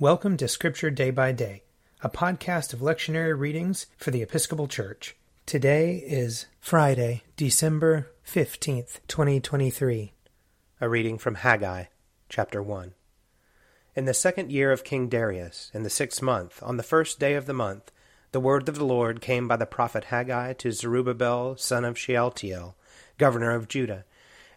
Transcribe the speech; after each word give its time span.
Welcome 0.00 0.36
to 0.36 0.46
Scripture 0.46 0.90
Day 0.90 1.10
by 1.10 1.32
Day, 1.32 1.64
a 2.02 2.08
podcast 2.08 2.72
of 2.72 2.78
lectionary 2.78 3.36
readings 3.36 3.86
for 3.96 4.12
the 4.12 4.22
Episcopal 4.22 4.68
Church. 4.68 5.16
Today 5.44 5.96
is 5.96 6.46
Friday, 6.60 7.24
December 7.36 8.08
15th, 8.24 9.00
2023. 9.08 10.12
A 10.80 10.88
reading 10.88 11.18
from 11.18 11.34
Haggai, 11.34 11.86
chapter 12.28 12.62
1. 12.62 12.94
In 13.96 14.04
the 14.04 14.14
second 14.14 14.52
year 14.52 14.70
of 14.70 14.84
King 14.84 15.08
Darius, 15.08 15.72
in 15.74 15.82
the 15.82 15.90
sixth 15.90 16.22
month, 16.22 16.62
on 16.62 16.76
the 16.76 16.84
first 16.84 17.18
day 17.18 17.34
of 17.34 17.46
the 17.46 17.52
month, 17.52 17.90
the 18.30 18.38
word 18.38 18.68
of 18.68 18.76
the 18.76 18.84
Lord 18.84 19.20
came 19.20 19.48
by 19.48 19.56
the 19.56 19.66
prophet 19.66 20.04
Haggai 20.04 20.52
to 20.52 20.70
Zerubbabel, 20.70 21.56
son 21.56 21.84
of 21.84 21.98
Shealtiel, 21.98 22.76
governor 23.18 23.50
of 23.50 23.66
Judah, 23.66 24.04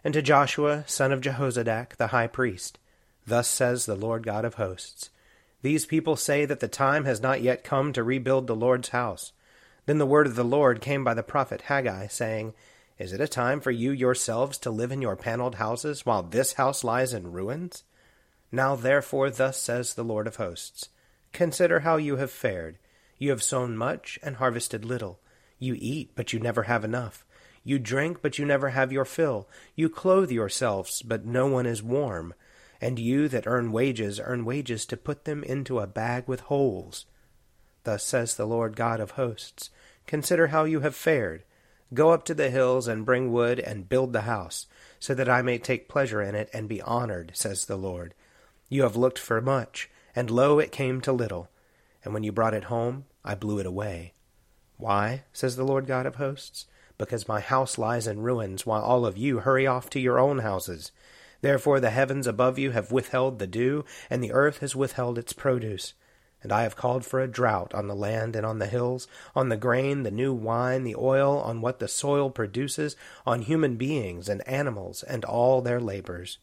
and 0.04 0.14
to 0.14 0.22
Joshua, 0.22 0.84
son 0.86 1.10
of 1.10 1.20
Jehozadak, 1.20 1.96
the 1.96 2.06
high 2.06 2.28
priest. 2.28 2.78
Thus 3.26 3.48
says 3.48 3.86
the 3.86 3.96
Lord 3.96 4.22
God 4.22 4.44
of 4.44 4.54
hosts 4.54 5.10
these 5.62 5.86
people 5.86 6.16
say 6.16 6.44
that 6.44 6.58
the 6.58 6.68
time 6.68 7.04
has 7.04 7.20
not 7.20 7.40
yet 7.40 7.64
come 7.64 7.92
to 7.92 8.02
rebuild 8.02 8.46
the 8.46 8.56
Lord's 8.56 8.90
house. 8.90 9.32
Then 9.86 9.98
the 9.98 10.06
word 10.06 10.26
of 10.26 10.34
the 10.34 10.44
Lord 10.44 10.80
came 10.80 11.04
by 11.04 11.14
the 11.14 11.22
prophet 11.22 11.62
Haggai, 11.62 12.08
saying, 12.08 12.54
Is 12.98 13.12
it 13.12 13.20
a 13.20 13.28
time 13.28 13.60
for 13.60 13.70
you 13.70 13.92
yourselves 13.92 14.58
to 14.58 14.70
live 14.70 14.90
in 14.90 15.00
your 15.00 15.16
paneled 15.16 15.56
houses, 15.56 16.04
while 16.04 16.22
this 16.22 16.54
house 16.54 16.82
lies 16.82 17.14
in 17.14 17.32
ruins? 17.32 17.84
Now 18.50 18.74
therefore 18.74 19.30
thus 19.30 19.56
says 19.56 19.94
the 19.94 20.04
Lord 20.04 20.26
of 20.26 20.36
hosts, 20.36 20.88
Consider 21.32 21.80
how 21.80 21.96
you 21.96 22.16
have 22.16 22.30
fared. 22.30 22.78
You 23.16 23.30
have 23.30 23.42
sown 23.42 23.76
much 23.76 24.18
and 24.22 24.36
harvested 24.36 24.84
little. 24.84 25.20
You 25.58 25.76
eat, 25.78 26.10
but 26.16 26.32
you 26.32 26.40
never 26.40 26.64
have 26.64 26.84
enough. 26.84 27.24
You 27.62 27.78
drink, 27.78 28.18
but 28.20 28.36
you 28.36 28.44
never 28.44 28.70
have 28.70 28.92
your 28.92 29.04
fill. 29.04 29.48
You 29.76 29.88
clothe 29.88 30.32
yourselves, 30.32 31.02
but 31.02 31.24
no 31.24 31.46
one 31.46 31.66
is 31.66 31.82
warm 31.82 32.34
and 32.82 32.98
you 32.98 33.28
that 33.28 33.46
earn 33.46 33.72
wages 33.72 34.20
earn 34.22 34.44
wages 34.44 34.84
to 34.84 34.96
put 34.96 35.24
them 35.24 35.44
into 35.44 35.78
a 35.78 35.86
bag 35.86 36.24
with 36.26 36.40
holes. 36.40 37.06
Thus 37.84 38.04
says 38.04 38.34
the 38.34 38.46
Lord 38.46 38.76
God 38.76 39.00
of 39.00 39.12
hosts 39.12 39.70
Consider 40.06 40.48
how 40.48 40.64
you 40.64 40.80
have 40.80 40.96
fared. 40.96 41.44
Go 41.94 42.10
up 42.10 42.24
to 42.24 42.34
the 42.34 42.50
hills 42.50 42.88
and 42.88 43.06
bring 43.06 43.32
wood 43.32 43.60
and 43.60 43.88
build 43.88 44.12
the 44.12 44.22
house, 44.22 44.66
so 44.98 45.14
that 45.14 45.28
I 45.28 45.42
may 45.42 45.58
take 45.58 45.88
pleasure 45.88 46.20
in 46.20 46.34
it 46.34 46.50
and 46.52 46.68
be 46.68 46.82
honored, 46.82 47.32
says 47.34 47.66
the 47.66 47.76
Lord. 47.76 48.14
You 48.68 48.82
have 48.82 48.96
looked 48.96 49.18
for 49.18 49.40
much, 49.40 49.88
and 50.16 50.30
lo, 50.30 50.58
it 50.58 50.72
came 50.72 51.00
to 51.02 51.12
little. 51.12 51.50
And 52.04 52.12
when 52.12 52.24
you 52.24 52.32
brought 52.32 52.54
it 52.54 52.64
home, 52.64 53.04
I 53.24 53.34
blew 53.34 53.58
it 53.58 53.66
away. 53.66 54.14
Why, 54.76 55.22
says 55.32 55.56
the 55.56 55.64
Lord 55.64 55.86
God 55.86 56.06
of 56.06 56.16
hosts? 56.16 56.66
Because 56.98 57.28
my 57.28 57.40
house 57.40 57.78
lies 57.78 58.06
in 58.06 58.20
ruins, 58.20 58.66
while 58.66 58.82
all 58.82 59.06
of 59.06 59.16
you 59.16 59.40
hurry 59.40 59.66
off 59.66 59.88
to 59.90 60.00
your 60.00 60.18
own 60.18 60.40
houses. 60.40 60.90
Therefore 61.42 61.80
the 61.80 61.90
heavens 61.90 62.26
above 62.26 62.58
you 62.58 62.70
have 62.70 62.90
withheld 62.90 63.38
the 63.38 63.46
dew, 63.46 63.84
and 64.08 64.22
the 64.22 64.32
earth 64.32 64.58
has 64.58 64.74
withheld 64.74 65.18
its 65.18 65.32
produce. 65.32 65.92
And 66.42 66.50
I 66.50 66.62
have 66.62 66.76
called 66.76 67.04
for 67.04 67.20
a 67.20 67.28
drought 67.28 67.74
on 67.74 67.86
the 67.86 67.94
land 67.94 68.34
and 68.34 68.44
on 68.46 68.58
the 68.58 68.66
hills, 68.66 69.06
on 69.34 69.48
the 69.48 69.56
grain, 69.56 70.02
the 70.02 70.10
new 70.10 70.32
wine, 70.32 70.82
the 70.82 70.96
oil, 70.96 71.38
on 71.38 71.60
what 71.60 71.78
the 71.78 71.86
soil 71.86 72.30
produces, 72.30 72.96
on 73.26 73.42
human 73.42 73.76
beings 73.76 74.28
and 74.28 74.46
animals, 74.48 75.02
and 75.04 75.24
all 75.24 75.60
their 75.62 75.80
labors. 75.80 76.38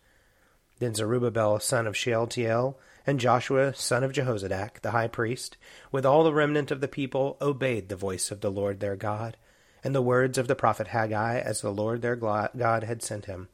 Then 0.79 0.95
Zerubbabel 0.95 1.59
son 1.59 1.87
of 1.87 1.97
Shealtiel, 1.97 2.77
and 3.05 3.19
Joshua 3.19 3.73
son 3.73 4.03
of 4.03 4.13
Jehozadak, 4.13 4.81
the 4.81 4.91
high 4.91 5.09
priest, 5.09 5.57
with 5.91 6.05
all 6.05 6.23
the 6.23 6.33
remnant 6.33 6.71
of 6.71 6.79
the 6.79 6.87
people, 6.87 7.37
obeyed 7.41 7.89
the 7.89 7.97
voice 7.97 8.31
of 8.31 8.39
the 8.39 8.51
Lord 8.51 8.79
their 8.79 8.95
God, 8.95 9.35
and 9.83 9.93
the 9.93 10.01
words 10.01 10.37
of 10.37 10.47
the 10.47 10.55
prophet 10.55 10.87
Haggai, 10.87 11.39
as 11.39 11.59
the 11.59 11.71
Lord 11.71 12.01
their 12.01 12.15
God 12.15 12.83
had 12.83 13.01
sent 13.01 13.25
him. 13.25 13.49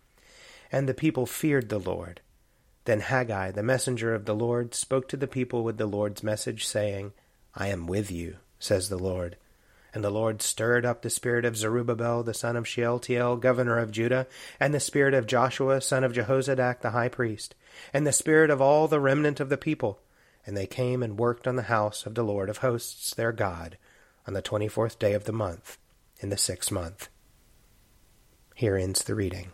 And 0.71 0.89
the 0.89 0.93
people 0.93 1.25
feared 1.25 1.69
the 1.69 1.79
Lord. 1.79 2.21
Then 2.85 2.99
Haggai, 2.99 3.51
the 3.51 3.63
messenger 3.63 4.13
of 4.13 4.25
the 4.25 4.35
Lord, 4.35 4.75
spoke 4.75 5.07
to 5.09 5.17
the 5.17 5.27
people 5.27 5.63
with 5.63 5.77
the 5.77 5.87
Lord's 5.87 6.21
message, 6.21 6.65
saying, 6.65 7.13
I 7.55 7.67
am 7.69 7.87
with 7.87 8.11
you, 8.11 8.37
says 8.59 8.89
the 8.89 8.97
Lord. 8.97 9.37
And 9.93 10.03
the 10.03 10.09
Lord 10.09 10.41
stirred 10.41 10.85
up 10.85 11.01
the 11.01 11.09
spirit 11.09 11.45
of 11.45 11.55
Zerubbabel 11.55 12.21
the 12.21 12.33
son 12.33 12.57
of 12.57 12.67
Shealtiel, 12.67 13.37
governor 13.37 13.79
of 13.79 13.91
Judah, 13.91 14.27
and 14.59 14.73
the 14.73 14.79
spirit 14.79 15.13
of 15.13 15.25
Joshua 15.25 15.79
son 15.79 16.03
of 16.03 16.11
Jehozadak 16.11 16.81
the 16.81 16.91
high 16.91 17.07
priest, 17.07 17.55
and 17.93 18.05
the 18.05 18.11
spirit 18.11 18.49
of 18.49 18.61
all 18.61 18.87
the 18.87 18.99
remnant 18.99 19.39
of 19.39 19.49
the 19.49 19.57
people. 19.57 20.01
And 20.45 20.55
they 20.55 20.67
came 20.67 21.01
and 21.01 21.17
worked 21.17 21.47
on 21.47 21.55
the 21.55 21.63
house 21.63 22.05
of 22.05 22.13
the 22.13 22.23
Lord 22.23 22.49
of 22.49 22.57
hosts 22.57 23.15
their 23.15 23.31
God, 23.31 23.77
on 24.27 24.33
the 24.33 24.41
twenty 24.41 24.67
fourth 24.67 24.99
day 24.99 25.13
of 25.13 25.23
the 25.23 25.31
month, 25.31 25.77
in 26.19 26.29
the 26.29 26.37
sixth 26.37 26.71
month. 26.71 27.09
Here 28.53 28.75
ends 28.75 29.03
the 29.03 29.15
reading. 29.15 29.53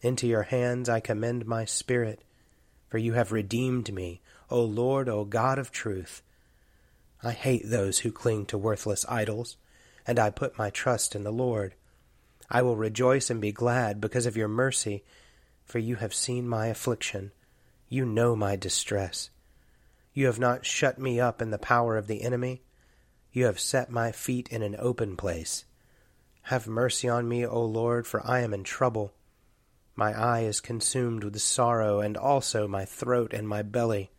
Into 0.00 0.26
your 0.26 0.44
hands 0.44 0.88
I 0.88 1.00
commend 1.00 1.46
my 1.46 1.64
spirit, 1.64 2.22
for 2.88 2.98
you 2.98 3.14
have 3.14 3.32
redeemed 3.32 3.92
me, 3.92 4.20
O 4.50 4.62
Lord, 4.62 5.08
O 5.08 5.24
God 5.24 5.58
of 5.58 5.72
truth. 5.72 6.22
I 7.22 7.32
hate 7.32 7.62
those 7.64 8.00
who 8.00 8.12
cling 8.12 8.46
to 8.46 8.58
worthless 8.58 9.04
idols, 9.08 9.56
and 10.06 10.18
I 10.18 10.30
put 10.30 10.58
my 10.58 10.70
trust 10.70 11.16
in 11.16 11.24
the 11.24 11.32
Lord. 11.32 11.74
I 12.48 12.62
will 12.62 12.76
rejoice 12.76 13.28
and 13.28 13.40
be 13.40 13.52
glad 13.52 14.00
because 14.00 14.24
of 14.24 14.36
your 14.36 14.48
mercy, 14.48 15.02
for 15.64 15.78
you 15.78 15.96
have 15.96 16.14
seen 16.14 16.48
my 16.48 16.68
affliction. 16.68 17.32
You 17.88 18.06
know 18.06 18.36
my 18.36 18.54
distress. 18.54 19.30
You 20.14 20.26
have 20.26 20.38
not 20.38 20.64
shut 20.64 20.98
me 20.98 21.20
up 21.20 21.42
in 21.42 21.50
the 21.50 21.58
power 21.58 21.96
of 21.96 22.06
the 22.06 22.22
enemy. 22.22 22.62
You 23.32 23.46
have 23.46 23.60
set 23.60 23.90
my 23.90 24.12
feet 24.12 24.48
in 24.48 24.62
an 24.62 24.76
open 24.78 25.16
place. 25.16 25.64
Have 26.42 26.66
mercy 26.66 27.08
on 27.08 27.28
me, 27.28 27.44
O 27.44 27.62
Lord, 27.62 28.06
for 28.06 28.26
I 28.26 28.40
am 28.40 28.54
in 28.54 28.64
trouble. 28.64 29.12
My 29.98 30.16
eye 30.16 30.42
is 30.42 30.60
consumed 30.60 31.24
with 31.24 31.40
sorrow, 31.40 31.98
and 31.98 32.16
also 32.16 32.68
my 32.68 32.84
throat 32.84 33.32
and 33.34 33.48
my 33.48 33.62
belly. 33.62 34.12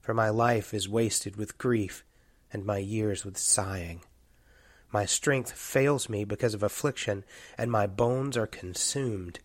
For 0.00 0.14
my 0.14 0.28
life 0.28 0.72
is 0.72 0.88
wasted 0.88 1.34
with 1.34 1.58
grief, 1.58 2.04
and 2.52 2.64
my 2.64 2.78
years 2.78 3.24
with 3.24 3.36
sighing. 3.36 4.02
My 4.92 5.04
strength 5.04 5.50
fails 5.50 6.08
me 6.08 6.22
because 6.22 6.54
of 6.54 6.62
affliction, 6.62 7.24
and 7.58 7.68
my 7.68 7.88
bones 7.88 8.36
are 8.36 8.46
consumed. 8.46 9.40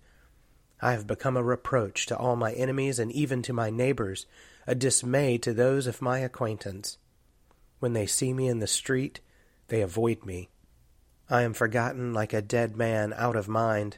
I 0.79 0.91
have 0.91 1.07
become 1.07 1.35
a 1.35 1.41
reproach 1.41 2.05
to 2.05 2.15
all 2.15 2.35
my 2.35 2.53
enemies, 2.53 2.99
and 2.99 3.11
even 3.11 3.41
to 3.41 3.51
my 3.51 3.71
neighbors, 3.71 4.27
a 4.67 4.75
dismay 4.75 5.39
to 5.39 5.55
those 5.55 5.87
of 5.87 6.03
my 6.03 6.19
acquaintance. 6.19 6.99
When 7.79 7.93
they 7.93 8.05
see 8.05 8.31
me 8.31 8.47
in 8.47 8.59
the 8.59 8.67
street, 8.67 9.21
they 9.69 9.81
avoid 9.81 10.23
me. 10.23 10.49
I 11.31 11.41
am 11.41 11.55
forgotten 11.55 12.13
like 12.13 12.31
a 12.31 12.43
dead 12.43 12.75
man 12.75 13.11
out 13.17 13.35
of 13.35 13.47
mind. 13.47 13.97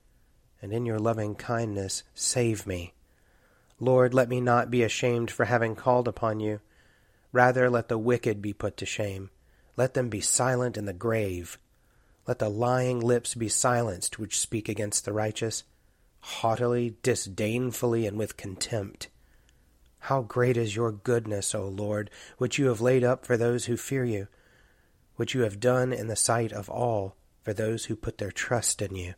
and 0.61 0.71
in 0.73 0.85
your 0.85 0.99
loving 0.99 1.35
kindness 1.35 2.03
save 2.13 2.67
me. 2.67 2.93
Lord, 3.79 4.13
let 4.13 4.29
me 4.29 4.39
not 4.39 4.69
be 4.69 4.83
ashamed 4.83 5.31
for 5.31 5.45
having 5.45 5.75
called 5.75 6.07
upon 6.07 6.39
you. 6.39 6.61
Rather, 7.31 7.69
let 7.69 7.87
the 7.87 7.97
wicked 7.97 8.41
be 8.41 8.53
put 8.53 8.77
to 8.77 8.85
shame. 8.85 9.31
Let 9.75 9.93
them 9.93 10.09
be 10.09 10.21
silent 10.21 10.77
in 10.77 10.85
the 10.85 10.93
grave. 10.93 11.57
Let 12.27 12.39
the 12.39 12.49
lying 12.49 12.99
lips 12.99 13.33
be 13.33 13.49
silenced 13.49 14.19
which 14.19 14.39
speak 14.39 14.69
against 14.69 15.05
the 15.05 15.13
righteous, 15.13 15.63
haughtily, 16.19 16.95
disdainfully, 17.01 18.05
and 18.05 18.17
with 18.17 18.37
contempt. 18.37 19.07
How 20.05 20.21
great 20.21 20.57
is 20.57 20.75
your 20.75 20.91
goodness, 20.91 21.55
O 21.55 21.67
Lord, 21.67 22.09
which 22.37 22.57
you 22.59 22.67
have 22.67 22.81
laid 22.81 23.03
up 23.03 23.25
for 23.25 23.37
those 23.37 23.65
who 23.65 23.77
fear 23.77 24.03
you, 24.03 24.27
which 25.15 25.33
you 25.33 25.41
have 25.41 25.59
done 25.59 25.93
in 25.93 26.07
the 26.07 26.15
sight 26.15 26.51
of 26.51 26.69
all 26.69 27.15
for 27.43 27.53
those 27.53 27.85
who 27.85 27.95
put 27.95 28.17
their 28.17 28.31
trust 28.31 28.81
in 28.81 28.95
you. 28.95 29.15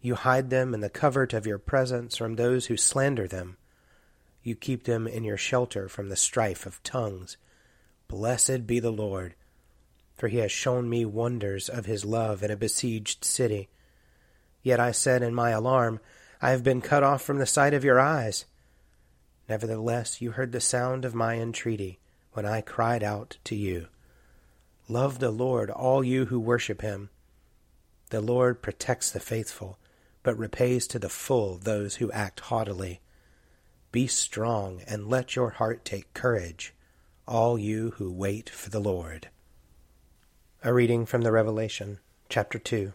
You 0.00 0.14
hide 0.14 0.50
them 0.50 0.74
in 0.74 0.80
the 0.80 0.88
covert 0.88 1.32
of 1.32 1.46
your 1.46 1.58
presence 1.58 2.16
from 2.16 2.36
those 2.36 2.66
who 2.66 2.76
slander 2.76 3.26
them. 3.26 3.56
You 4.42 4.54
keep 4.54 4.84
them 4.84 5.06
in 5.06 5.24
your 5.24 5.36
shelter 5.36 5.88
from 5.88 6.08
the 6.08 6.16
strife 6.16 6.66
of 6.66 6.82
tongues. 6.82 7.36
Blessed 8.08 8.66
be 8.66 8.78
the 8.78 8.92
Lord, 8.92 9.34
for 10.14 10.28
he 10.28 10.38
has 10.38 10.52
shown 10.52 10.88
me 10.88 11.04
wonders 11.04 11.68
of 11.68 11.86
his 11.86 12.04
love 12.04 12.42
in 12.42 12.50
a 12.50 12.56
besieged 12.56 13.24
city. 13.24 13.68
Yet 14.62 14.78
I 14.78 14.92
said 14.92 15.22
in 15.22 15.34
my 15.34 15.50
alarm, 15.50 16.00
I 16.40 16.50
have 16.50 16.62
been 16.62 16.80
cut 16.80 17.02
off 17.02 17.22
from 17.22 17.38
the 17.38 17.46
sight 17.46 17.74
of 17.74 17.84
your 17.84 17.98
eyes. 17.98 18.44
Nevertheless, 19.48 20.20
you 20.20 20.32
heard 20.32 20.52
the 20.52 20.60
sound 20.60 21.04
of 21.04 21.14
my 21.14 21.34
entreaty 21.34 21.98
when 22.32 22.46
I 22.46 22.60
cried 22.60 23.02
out 23.02 23.38
to 23.44 23.56
you. 23.56 23.88
Love 24.88 25.18
the 25.18 25.30
Lord, 25.30 25.70
all 25.70 26.04
you 26.04 26.26
who 26.26 26.38
worship 26.38 26.82
him. 26.82 27.10
The 28.10 28.20
Lord 28.20 28.62
protects 28.62 29.10
the 29.10 29.18
faithful, 29.18 29.78
but 30.26 30.36
repays 30.36 30.88
to 30.88 30.98
the 30.98 31.08
full 31.08 31.56
those 31.56 31.94
who 31.96 32.10
act 32.10 32.40
haughtily. 32.40 33.00
Be 33.92 34.08
strong 34.08 34.82
and 34.88 35.06
let 35.06 35.36
your 35.36 35.50
heart 35.50 35.84
take 35.84 36.12
courage, 36.14 36.74
all 37.28 37.56
you 37.56 37.92
who 37.92 38.10
wait 38.10 38.50
for 38.50 38.68
the 38.68 38.80
Lord. 38.80 39.28
A 40.64 40.74
reading 40.74 41.06
from 41.06 41.22
the 41.22 41.30
Revelation, 41.30 42.00
chapter 42.28 42.58
2. 42.58 42.92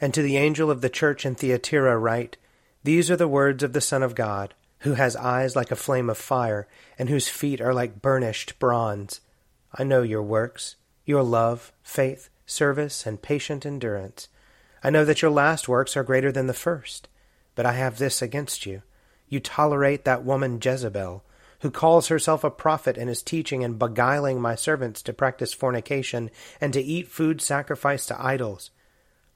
And 0.00 0.14
to 0.14 0.22
the 0.22 0.38
angel 0.38 0.70
of 0.70 0.80
the 0.80 0.88
church 0.88 1.26
in 1.26 1.34
Thyatira 1.34 1.98
write, 1.98 2.38
These 2.84 3.10
are 3.10 3.16
the 3.16 3.28
words 3.28 3.62
of 3.62 3.74
the 3.74 3.82
Son 3.82 4.02
of 4.02 4.14
God, 4.14 4.54
who 4.78 4.94
has 4.94 5.16
eyes 5.16 5.54
like 5.54 5.70
a 5.70 5.76
flame 5.76 6.08
of 6.08 6.16
fire, 6.16 6.66
and 6.98 7.10
whose 7.10 7.28
feet 7.28 7.60
are 7.60 7.74
like 7.74 8.00
burnished 8.00 8.58
bronze. 8.58 9.20
I 9.74 9.84
know 9.84 10.00
your 10.00 10.22
works, 10.22 10.76
your 11.04 11.22
love, 11.22 11.70
faith, 11.82 12.30
service, 12.46 13.04
and 13.04 13.20
patient 13.20 13.66
endurance. 13.66 14.28
I 14.82 14.90
know 14.90 15.04
that 15.04 15.22
your 15.22 15.30
last 15.30 15.68
works 15.68 15.96
are 15.96 16.04
greater 16.04 16.32
than 16.32 16.46
the 16.46 16.54
first. 16.54 17.08
But 17.54 17.66
I 17.66 17.72
have 17.72 17.98
this 17.98 18.22
against 18.22 18.64
you. 18.66 18.82
You 19.28 19.40
tolerate 19.40 20.04
that 20.04 20.24
woman 20.24 20.58
Jezebel, 20.62 21.22
who 21.60 21.70
calls 21.70 22.08
herself 22.08 22.42
a 22.42 22.50
prophet 22.50 22.96
and 22.96 23.10
is 23.10 23.22
teaching 23.22 23.62
and 23.62 23.78
beguiling 23.78 24.40
my 24.40 24.54
servants 24.54 25.02
to 25.02 25.12
practice 25.12 25.52
fornication 25.52 26.30
and 26.60 26.72
to 26.72 26.80
eat 26.80 27.08
food 27.08 27.40
sacrificed 27.40 28.08
to 28.08 28.22
idols. 28.22 28.70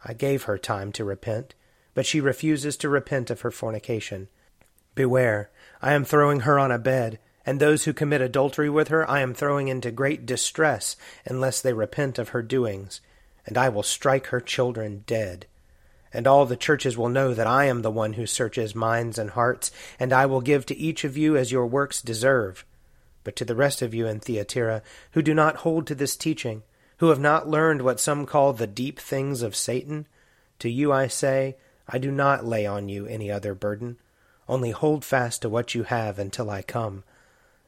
I 0.04 0.14
gave 0.14 0.44
her 0.44 0.58
time 0.58 0.90
to 0.92 1.04
repent, 1.04 1.54
but 1.92 2.06
she 2.06 2.20
refuses 2.20 2.76
to 2.78 2.88
repent 2.88 3.30
of 3.30 3.42
her 3.42 3.50
fornication. 3.50 4.28
Beware, 4.94 5.50
I 5.82 5.92
am 5.92 6.04
throwing 6.04 6.40
her 6.40 6.58
on 6.58 6.72
a 6.72 6.78
bed, 6.78 7.18
and 7.44 7.60
those 7.60 7.84
who 7.84 7.92
commit 7.92 8.22
adultery 8.22 8.70
with 8.70 8.88
her 8.88 9.08
I 9.08 9.20
am 9.20 9.34
throwing 9.34 9.68
into 9.68 9.90
great 9.90 10.24
distress 10.24 10.96
unless 11.26 11.60
they 11.60 11.72
repent 11.72 12.18
of 12.18 12.30
her 12.30 12.42
doings, 12.42 13.00
and 13.46 13.58
I 13.58 13.68
will 13.68 13.82
strike 13.82 14.26
her 14.28 14.40
children 14.40 15.04
dead. 15.06 15.46
And 16.12 16.26
all 16.26 16.46
the 16.46 16.56
churches 16.56 16.96
will 16.96 17.08
know 17.08 17.34
that 17.34 17.46
I 17.46 17.64
am 17.64 17.82
the 17.82 17.90
one 17.90 18.12
who 18.12 18.26
searches 18.26 18.74
minds 18.74 19.18
and 19.18 19.30
hearts, 19.30 19.70
and 19.98 20.12
I 20.12 20.26
will 20.26 20.40
give 20.40 20.64
to 20.66 20.76
each 20.76 21.04
of 21.04 21.16
you 21.16 21.36
as 21.36 21.50
your 21.50 21.66
works 21.66 22.00
deserve. 22.00 22.64
But 23.24 23.36
to 23.36 23.44
the 23.44 23.56
rest 23.56 23.82
of 23.82 23.94
you 23.94 24.06
in 24.06 24.20
Thyatira, 24.20 24.82
who 25.12 25.22
do 25.22 25.34
not 25.34 25.56
hold 25.56 25.86
to 25.88 25.94
this 25.94 26.16
teaching, 26.16 26.62
who 26.98 27.08
have 27.08 27.18
not 27.18 27.48
learned 27.48 27.82
what 27.82 27.98
some 27.98 28.26
call 28.26 28.52
the 28.52 28.66
deep 28.66 29.00
things 29.00 29.42
of 29.42 29.56
Satan, 29.56 30.06
to 30.60 30.70
you 30.70 30.92
I 30.92 31.08
say, 31.08 31.56
I 31.88 31.98
do 31.98 32.10
not 32.10 32.46
lay 32.46 32.64
on 32.64 32.88
you 32.88 33.06
any 33.06 33.30
other 33.30 33.54
burden. 33.54 33.98
Only 34.48 34.70
hold 34.70 35.04
fast 35.04 35.42
to 35.42 35.48
what 35.48 35.74
you 35.74 35.82
have 35.84 36.18
until 36.18 36.48
I 36.48 36.62
come. 36.62 37.02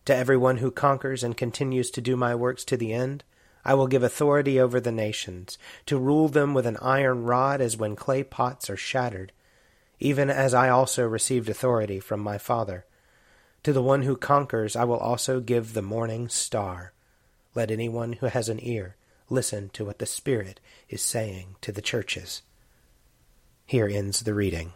To 0.05 0.15
everyone 0.15 0.59
who 0.59 0.71
conquers 0.71 1.25
and 1.25 1.37
continues 1.37 1.91
to 1.91 2.01
do 2.01 2.17
my 2.17 2.35
works 2.35 2.65
to 2.67 2.77
the 2.77 2.93
end, 2.93 3.25
I 3.67 3.75
will 3.75 3.89
give 3.89 4.05
authority 4.05 4.61
over 4.61 4.79
the 4.79 4.93
nations, 4.93 5.59
to 5.87 5.99
rule 5.99 6.29
them 6.29 6.55
with 6.55 6.67
an 6.67 6.77
iron 6.81 7.25
rod 7.25 7.61
as 7.61 7.77
when 7.77 7.97
clay 7.97 8.23
pots 8.23 8.71
are 8.71 8.77
shattered, 8.77 9.33
even 9.99 10.31
as 10.31 10.55
I 10.55 10.69
also 10.69 11.05
received 11.05 11.49
authority 11.49 11.99
from 11.99 12.21
my 12.21 12.39
Father. 12.39 12.87
To 13.65 13.73
the 13.73 13.83
one 13.83 14.03
who 14.03 14.17
conquers 14.17 14.77
I 14.77 14.85
will 14.85 14.99
also 14.99 15.41
give 15.41 15.75
the 15.75 15.83
morning 15.83 16.29
star. 16.29 16.93
Let 17.57 17.73
anyone 17.73 18.13
who 18.13 18.27
has 18.27 18.49
an 18.49 18.61
ear 18.63 18.95
listen 19.29 19.71
to 19.71 19.85
what 19.85 19.99
the 19.99 20.07
Spirit 20.07 20.61
is 20.89 21.03
saying 21.03 21.57
to 21.63 21.73
the 21.73 21.83
churches. 21.83 22.43
Here 23.67 23.89
ends 23.89 24.21
the 24.21 24.35
reading. 24.35 24.75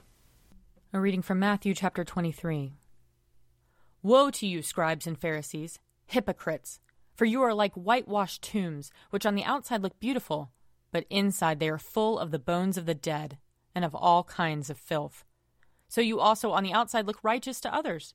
A 0.92 0.98
reading 0.98 1.22
from 1.22 1.38
Matthew 1.38 1.74
chapter 1.74 2.02
23. 2.02 2.72
Woe 4.02 4.30
to 4.30 4.48
you, 4.48 4.62
scribes 4.62 5.06
and 5.06 5.16
Pharisees, 5.16 5.78
hypocrites! 6.06 6.80
For 7.20 7.26
you 7.26 7.42
are 7.42 7.52
like 7.52 7.74
whitewashed 7.74 8.40
tombs, 8.40 8.90
which 9.10 9.26
on 9.26 9.34
the 9.34 9.44
outside 9.44 9.82
look 9.82 10.00
beautiful, 10.00 10.52
but 10.90 11.04
inside 11.10 11.60
they 11.60 11.68
are 11.68 11.76
full 11.76 12.18
of 12.18 12.30
the 12.30 12.38
bones 12.38 12.78
of 12.78 12.86
the 12.86 12.94
dead, 12.94 13.36
and 13.74 13.84
of 13.84 13.94
all 13.94 14.24
kinds 14.24 14.70
of 14.70 14.78
filth. 14.78 15.26
So 15.86 16.00
you 16.00 16.18
also 16.18 16.52
on 16.52 16.62
the 16.62 16.72
outside 16.72 17.06
look 17.06 17.22
righteous 17.22 17.60
to 17.60 17.74
others, 17.74 18.14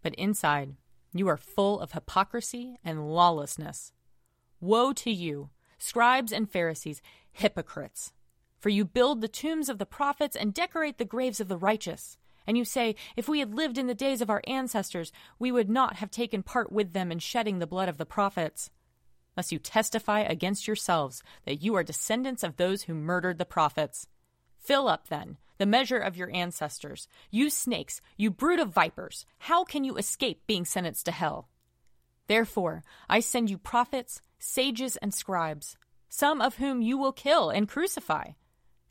but 0.00 0.14
inside 0.14 0.76
you 1.12 1.28
are 1.28 1.36
full 1.36 1.80
of 1.80 1.92
hypocrisy 1.92 2.78
and 2.82 3.12
lawlessness. 3.12 3.92
Woe 4.58 4.94
to 4.94 5.10
you, 5.10 5.50
scribes 5.76 6.32
and 6.32 6.50
Pharisees, 6.50 7.02
hypocrites! 7.32 8.14
For 8.58 8.70
you 8.70 8.86
build 8.86 9.20
the 9.20 9.28
tombs 9.28 9.68
of 9.68 9.76
the 9.76 9.84
prophets 9.84 10.34
and 10.34 10.54
decorate 10.54 10.96
the 10.96 11.04
graves 11.04 11.40
of 11.40 11.48
the 11.48 11.58
righteous. 11.58 12.16
And 12.46 12.56
you 12.56 12.64
say, 12.64 12.96
If 13.16 13.28
we 13.28 13.40
had 13.40 13.54
lived 13.54 13.78
in 13.78 13.86
the 13.86 13.94
days 13.94 14.20
of 14.20 14.30
our 14.30 14.42
ancestors, 14.46 15.12
we 15.38 15.52
would 15.52 15.70
not 15.70 15.96
have 15.96 16.10
taken 16.10 16.42
part 16.42 16.72
with 16.72 16.92
them 16.92 17.12
in 17.12 17.18
shedding 17.18 17.58
the 17.58 17.66
blood 17.66 17.88
of 17.88 17.98
the 17.98 18.06
prophets. 18.06 18.70
Thus 19.36 19.52
you 19.52 19.58
testify 19.58 20.20
against 20.20 20.66
yourselves 20.66 21.22
that 21.44 21.62
you 21.62 21.74
are 21.76 21.82
descendants 21.82 22.42
of 22.42 22.56
those 22.56 22.82
who 22.82 22.94
murdered 22.94 23.38
the 23.38 23.44
prophets. 23.44 24.06
Fill 24.58 24.88
up, 24.88 25.08
then, 25.08 25.38
the 25.58 25.66
measure 25.66 25.98
of 25.98 26.16
your 26.16 26.30
ancestors. 26.34 27.08
You 27.30 27.50
snakes, 27.50 28.00
you 28.16 28.30
brood 28.30 28.58
of 28.58 28.72
vipers, 28.72 29.26
how 29.38 29.64
can 29.64 29.84
you 29.84 29.96
escape 29.96 30.42
being 30.46 30.64
sentenced 30.64 31.06
to 31.06 31.12
hell? 31.12 31.48
Therefore, 32.26 32.82
I 33.08 33.20
send 33.20 33.50
you 33.50 33.58
prophets, 33.58 34.22
sages, 34.38 34.96
and 34.96 35.12
scribes, 35.12 35.76
some 36.08 36.40
of 36.40 36.56
whom 36.56 36.82
you 36.82 36.98
will 36.98 37.12
kill 37.12 37.50
and 37.50 37.68
crucify 37.68 38.32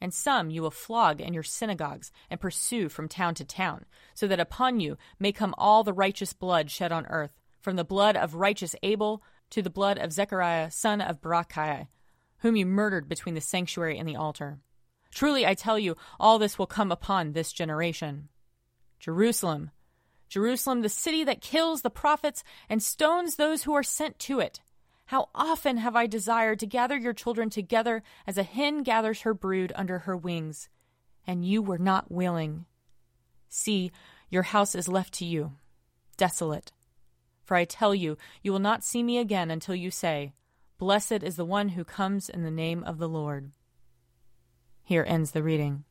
and 0.01 0.13
some 0.13 0.49
you 0.49 0.61
will 0.61 0.71
flog 0.71 1.21
in 1.21 1.33
your 1.33 1.43
synagogues 1.43 2.11
and 2.29 2.39
pursue 2.39 2.89
from 2.89 3.07
town 3.07 3.35
to 3.35 3.45
town, 3.45 3.85
so 4.13 4.27
that 4.27 4.39
upon 4.39 4.79
you 4.79 4.97
may 5.19 5.31
come 5.31 5.53
all 5.57 5.83
the 5.83 5.93
righteous 5.93 6.33
blood 6.33 6.71
shed 6.71 6.91
on 6.91 7.05
earth, 7.07 7.31
from 7.61 7.75
the 7.75 7.83
blood 7.83 8.15
of 8.15 8.35
righteous 8.35 8.75
Abel 8.83 9.21
to 9.49 9.61
the 9.61 9.69
blood 9.69 9.97
of 9.97 10.13
Zechariah 10.13 10.71
son 10.71 11.01
of 11.01 11.21
Berechiah, 11.21 11.87
whom 12.39 12.55
you 12.55 12.65
murdered 12.65 13.09
between 13.09 13.35
the 13.35 13.41
sanctuary 13.41 13.97
and 13.97 14.07
the 14.07 14.15
altar. 14.15 14.59
Truly 15.11 15.45
I 15.45 15.55
tell 15.55 15.79
you, 15.79 15.95
all 16.19 16.39
this 16.39 16.57
will 16.57 16.67
come 16.67 16.91
upon 16.91 17.33
this 17.33 17.51
generation. 17.51 18.29
Jerusalem, 18.99 19.71
Jerusalem, 20.29 20.81
the 20.81 20.89
city 20.89 21.23
that 21.23 21.41
kills 21.41 21.81
the 21.81 21.89
prophets 21.89 22.43
and 22.69 22.83
stones 22.83 23.35
those 23.35 23.63
who 23.63 23.73
are 23.73 23.83
sent 23.83 24.19
to 24.19 24.39
it. 24.39 24.61
How 25.09 25.29
often 25.33 25.77
have 25.77 25.95
I 25.95 26.05
desired 26.05 26.59
to 26.59 26.67
gather 26.67 26.95
your 26.95 27.13
children 27.13 27.49
together 27.49 28.03
as 28.27 28.37
a 28.37 28.43
hen 28.43 28.83
gathers 28.83 29.21
her 29.21 29.33
brood 29.33 29.73
under 29.75 29.97
her 29.97 30.15
wings, 30.15 30.69
and 31.25 31.43
you 31.43 31.63
were 31.63 31.79
not 31.79 32.11
willing. 32.11 32.65
See, 33.49 33.91
your 34.29 34.43
house 34.43 34.75
is 34.75 34.87
left 34.87 35.15
to 35.15 35.25
you, 35.25 35.53
desolate. 36.15 36.73
For 37.43 37.57
I 37.57 37.65
tell 37.65 37.95
you, 37.95 38.19
you 38.43 38.51
will 38.51 38.59
not 38.59 38.83
see 38.83 39.01
me 39.01 39.17
again 39.17 39.49
until 39.49 39.73
you 39.73 39.89
say, 39.89 40.33
Blessed 40.77 41.23
is 41.23 41.37
the 41.37 41.43
one 41.43 41.69
who 41.69 41.83
comes 41.83 42.29
in 42.29 42.43
the 42.43 42.51
name 42.51 42.83
of 42.83 42.99
the 42.99 43.09
Lord. 43.09 43.49
Here 44.83 45.05
ends 45.07 45.31
the 45.31 45.41
reading. 45.41 45.85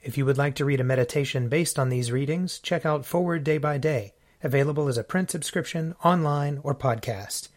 If 0.00 0.16
you 0.16 0.24
would 0.24 0.38
like 0.38 0.54
to 0.54 0.64
read 0.64 0.80
a 0.80 0.84
meditation 0.84 1.50
based 1.50 1.78
on 1.78 1.90
these 1.90 2.10
readings, 2.10 2.58
check 2.58 2.86
out 2.86 3.04
Forward 3.04 3.44
Day 3.44 3.58
by 3.58 3.76
Day, 3.76 4.14
available 4.42 4.88
as 4.88 4.96
a 4.96 5.04
print 5.04 5.30
subscription, 5.30 5.94
online, 6.02 6.58
or 6.62 6.74
podcast. 6.74 7.50